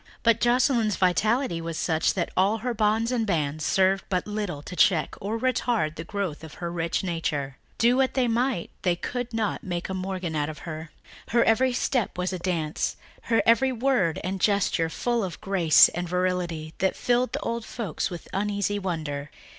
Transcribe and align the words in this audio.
But 0.23 0.41
Joscelyn's 0.41 0.95
vitality 0.95 1.61
was 1.61 1.77
such 1.77 2.15
that 2.15 2.31
all 2.35 2.57
her 2.65 2.73
bonds 2.73 3.11
and 3.11 3.23
bands 3.27 3.63
served 3.63 4.03
but 4.09 4.25
little 4.25 4.63
to 4.63 4.75
check 4.75 5.13
or 5.21 5.37
retard 5.37 5.93
the 5.95 6.03
growth 6.03 6.43
of 6.43 6.55
her 6.55 6.71
rich 6.71 7.03
nature. 7.03 7.57
Do 7.77 7.97
what 7.97 8.15
they 8.15 8.27
might 8.27 8.71
they 8.81 8.95
could 8.95 9.31
not 9.31 9.63
make 9.63 9.89
a 9.89 9.93
Morgan 9.93 10.35
of 10.35 10.57
her. 10.57 10.89
Her 11.27 11.43
every 11.43 11.73
step 11.73 12.17
was 12.17 12.33
a 12.33 12.39
dance, 12.39 12.95
her 13.29 13.43
every 13.45 13.71
word 13.71 14.19
and 14.23 14.41
gesture 14.41 14.89
full 14.89 15.23
of 15.23 15.35
a 15.35 15.37
grace 15.37 15.87
and 15.89 16.09
virility 16.09 16.73
that 16.79 16.95
filled 16.95 17.33
the 17.33 17.39
old 17.41 17.63
folks 17.63 18.09
with 18.09 18.27
uneasy 18.33 18.79
wonder. 18.79 19.29